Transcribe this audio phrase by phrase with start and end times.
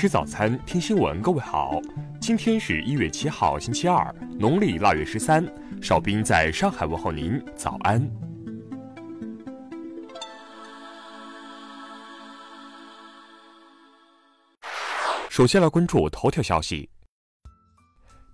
[0.00, 1.20] 吃早餐，听新闻。
[1.20, 1.78] 各位好，
[2.18, 5.46] 今天是一月七号，星期二，农历腊月十三。
[5.82, 8.10] 少斌在上海问候您，早安。
[15.28, 16.88] 首先来关注头条消息。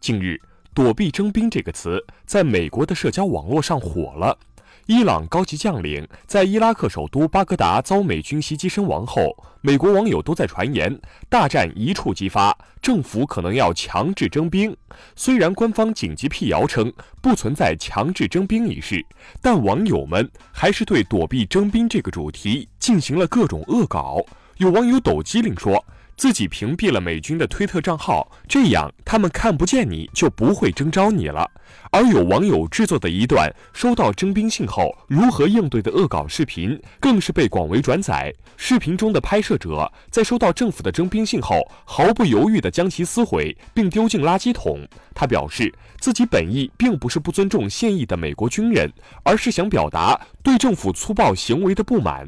[0.00, 0.40] 近日
[0.72, 4.38] ，“躲避征兵”这个词在美国的社交网络上火了。
[4.86, 10.96] 伊朗高级将领在伊拉克首都巴格达遭美军袭击身亡后，美国网友都在传言
[11.28, 14.76] 大战一触即发，政府可能要强制征兵。
[15.16, 19.04] 虽然官方紧急辟谣称不存在强制征兵一事，
[19.42, 24.24] 但网友们还是对躲避征兵这个主题进行了各种恶搞。
[24.58, 25.84] 有网友抖机灵说。
[26.16, 31.48] 自己屏蔽了美军的推特账号，这样他们看不见你就不会征召你了。
[31.90, 38.32] 而有网友制作的一段收到征兵信后如何应对的恶搞视频，更是被广为转载。
[38.56, 44.86] 视频中的拍摄者在收到政府的征兵信后，毫不犹豫地将其撕毁并丢进垃圾桶。
[45.14, 48.90] 他表示，自己本意并不是不尊重现役的美国军人，
[49.22, 52.26] 而是想表达对政府粗暴行为的不满。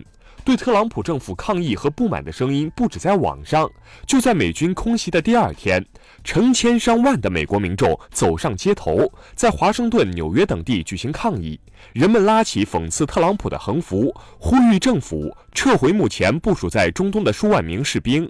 [0.49, 3.71] 对特朗普政府抗议和不满的声音不止在网上，
[4.07, 5.85] 就在美军空袭的第二天，
[6.25, 11.61] 成千上万的美国民众走上街头，在华盛顿、纽约等地举行抗议。
[11.93, 18.27] 人们拉起讽刺特朗普的横幅，呼吁政府撤回目前部署在中东的数万名士兵。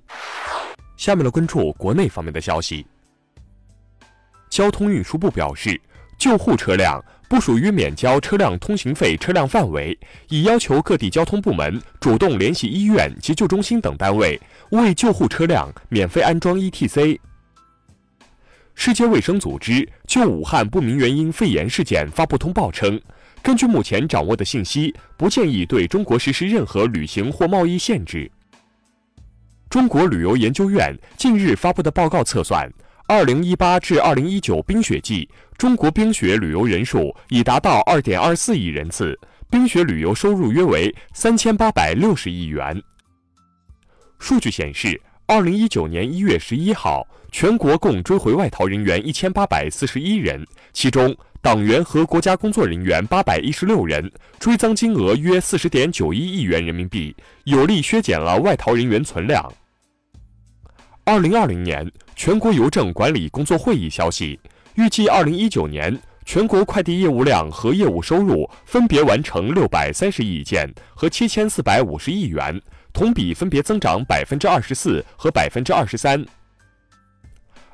[0.97, 2.85] 下面来关注国内方面的消息。
[4.51, 5.81] 交通运输部表示，
[6.19, 7.03] 救护车辆。
[7.29, 9.95] 不属于免交车辆通行费车辆范围，
[10.31, 17.19] 已要求各地交通部门主动联系医院、急救中心等单位，为救护车辆免费安装 ETC。
[18.75, 22.99] 世界卫生组织就武汉不明原因肺炎事件发布通报称，
[23.43, 28.31] 根据目前掌握的信息，不建议对中国实施任何旅行或贸易限制。
[29.69, 32.67] 中国旅游研究院近日发布的报告测算。
[33.11, 35.27] 二零一八至二零一九冰雪季，
[35.57, 42.79] 中国冰雪旅游人数已达到二点二四亿人次，冰雪旅游收入约为三千八百六十亿元。
[44.19, 47.03] 数据显示，二零一九年一月十一号，
[47.33, 59.51] 全国共追回外逃人员一千八百四十一人，其中党员和国家工作人员八百一十六人，追赃金额约四十点九一亿元人民币，有力削减了外逃人员存量。
[61.11, 64.39] 二零二零年全国邮政管理工作会议消息，
[64.75, 72.61] 预计二零一九年全国快递业务量和业务收入分别完成六百三十亿件和七千四百五十亿元，
[72.93, 76.23] 同比分别增长百分之二十四和百分之二十三。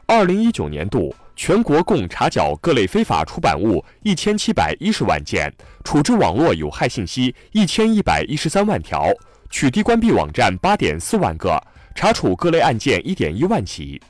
[0.07, 5.53] 二零一九年度全国共查缴各类非法出版物一千七百一十万件，
[5.83, 9.13] 处置网络有害信息一千一百一十三万条，
[9.51, 11.61] 取缔关闭网站八点四万个。
[11.95, 14.01] 查处各类案件一点一万起。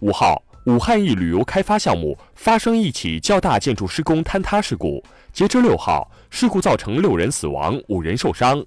[0.00, 5.02] 五号，武汉一旅游开发项目发生一起较大建筑施工坍塌事故，
[5.32, 8.64] 截至六号，事故造成六人死亡，五人受伤。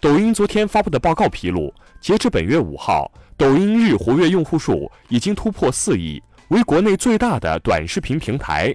[0.00, 8.74] 抖音昨天发布的报告披露，截至本月五号，抖音日活跃用户数已经突破四亿，为国内最大的短视频平台。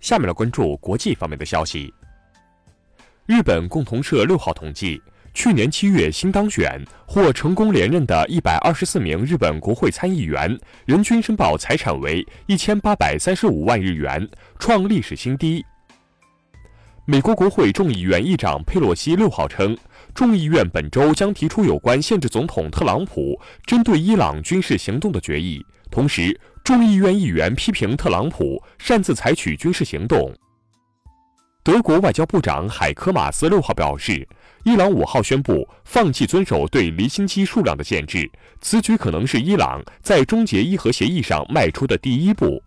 [0.00, 1.92] 下面来关注国际方面的消息。
[3.26, 5.00] 日本共同社六号统计。
[5.32, 15.64] 去年七月新当选或成功连任的一百二十四名日本国会参议员，人均申报财产为一千八百三十五万日元，创历史新低。
[17.06, 19.76] 美国国会众议院议长佩洛西六号称，
[20.14, 25.64] 众议院本周将提出有关限制总统特朗普针对伊朗军事行动的决议。
[25.90, 30.32] 同时，众议院议员批评特朗普擅自采取军事行动。
[31.62, 34.26] 德国外交部长海科马斯六号表示。
[34.64, 42.62] 伊朗五号宣布放弃遵守对离心机数量的限制，此举可能是伊朗在终结伊核协议上迈出的第一步。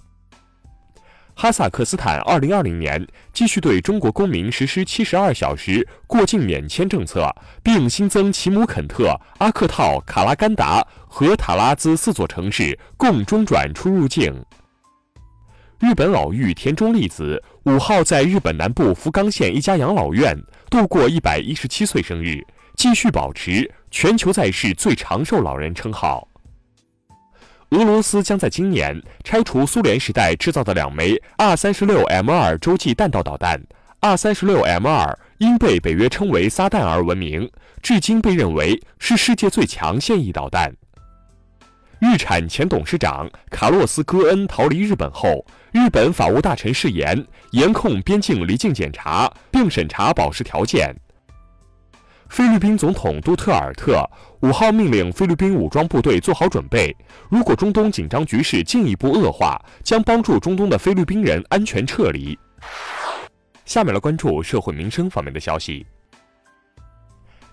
[1.35, 7.27] 哈萨克斯坦二零二零年继续对中国公民实施七十二小时过境免签政策，
[7.63, 14.31] 并新增奇姆肯特、阿克套、卡拉干达和塔拉兹四座城市供中转出入境。
[15.83, 20.33] 日本老妪田中利子五号在日本南部福冈县一家养老院
[20.69, 22.41] 度过一百一十七岁生日，
[22.77, 26.25] 继续保持全球在世最长寿老人称号。
[27.71, 33.61] 俄罗斯将在今年拆除苏联时代制造的两枚 R 三十六 M 二洲际弹道导弹
[33.99, 37.51] ，R 三十六 M 二因被北约称为“撒旦”而闻名，
[37.81, 40.73] 至今被认为是世界最强现役导弹。
[42.05, 50.93] 日产前董事长卡洛斯·戈恩逃离日本后，日本法务大臣誓言严控边境离境检查，并审查保释条件。
[52.27, 54.05] 菲律宾总统杜特尔特
[54.41, 56.93] 五号命令菲律宾武装部队做好准备，
[57.29, 62.37] 如果中东紧张局势进一步恶化，将帮助中东的菲律宾人安全撤离。
[63.63, 65.85] 下面来关注社会民生方面的消息。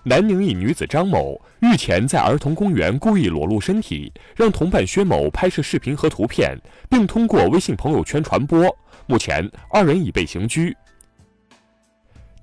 [0.03, 6.57] 南宁一女子张某日前在儿童公园故意裸露身体，让同伴薛某拍摄视频和图片，
[6.89, 8.75] 并通过微信朋友圈传播。
[9.05, 10.75] 目前，二人已被刑拘。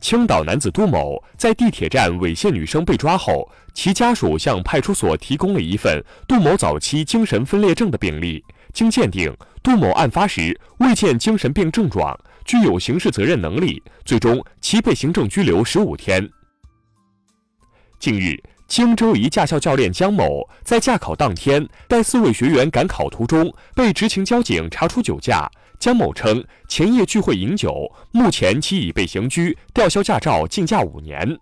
[0.00, 8.40] 青岛男子杜某在地铁站猥亵女生被抓后，其家属向派出所提供了一份杜某早期精神分裂症的病历。
[8.72, 9.34] 经鉴定，
[9.64, 13.82] 杜某案发时未见精神病症状，具有刑事责任能力。
[14.04, 16.30] 最终，其被行政拘留十五天。
[17.98, 25.50] 近日，荆州一驾校教练姜某在驾考当天带四位学员赶考途中，被执勤交警查出酒驾。
[25.80, 31.36] 姜某称前夜聚会饮酒，目前其已被刑拘，吊销驾照，禁驾五年。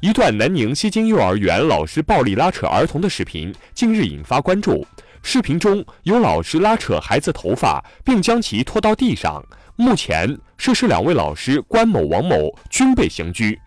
[0.00, 4.86] 一段南宁西京幼儿园老师暴力拉扯儿童的视频近日引发关注。
[5.22, 9.44] 视频中有老师拉扯孩子头发，并将其拖到地上。
[9.76, 13.60] 目前，涉事两位老师关某、王某均被刑拘。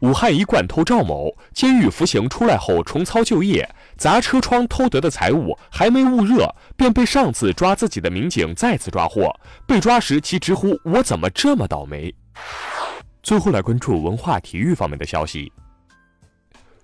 [0.00, 3.68] 武汉一惯偷赵某，监狱服刑出来后重操旧业，
[3.98, 9.30] 砸车窗偷得的财物还没捂热，便被上次抓自己的民警再次抓获。
[9.66, 12.14] 被抓时，其直呼：“我怎么这么倒霉？”
[13.22, 15.52] 最后来关注文化体育方面的消息。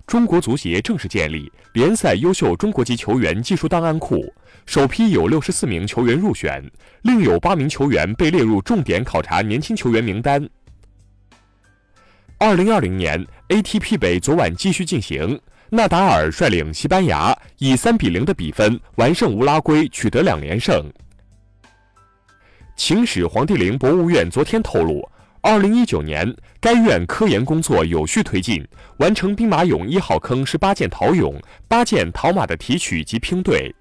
[0.06, 4.22] 中国足协正式建立联赛优秀中国籍球员技术档案库，
[4.66, 6.62] 首批有六十四名球员入选，
[7.02, 10.46] 另有八名球员被列入重点考察年轻球员名单。
[12.38, 15.40] 二零二零年 ATP 杯昨晚继续进行，
[15.70, 20.84] 纳达尔率领西班牙以三比零的比分完胜乌拉圭，取得两连胜。
[22.76, 25.10] 秦始皇帝陵博物院昨天透露，
[25.40, 28.62] 二零一九年该院科研工作有序推进，
[28.98, 33.74] 完成兵马俑一号坑十八件陶俑、八件陶马的提取及拼对。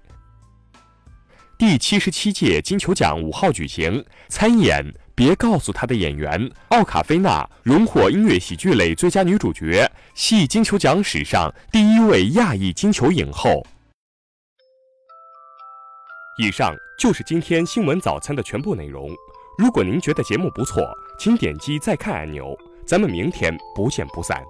[1.58, 4.94] 第七十七届金球奖五号举行，参演。
[5.16, 13.66] 别告诉他的演员奥卡菲娜荣获音乐喜剧类最佳女主角，系金球奖史上第一位亚裔金球影后。
[16.38, 19.10] 以上就是今天新闻早餐的全部内容。
[19.56, 20.86] 如果您觉得节目不错，
[21.18, 22.54] 请点击再看按钮。
[22.86, 24.44] 咱们明天不见不散。